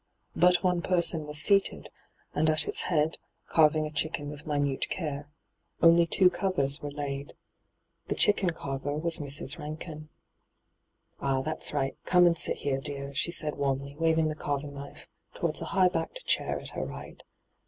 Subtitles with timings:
[0.35, 1.91] But one person was seated,
[2.33, 3.19] and at its head,
[3.49, 5.29] carving a chicken witii minute care.
[5.79, 7.33] Only two covers were laid.
[8.07, 9.59] The chicken carver was Mrs.
[9.59, 10.09] Rankin.
[11.19, 14.33] ENTRAPPED 267' Ah, that's right; come and sit here, dear,' she said warmly, waving the
[14.33, 17.21] carving knife towards a high backed chair at her right.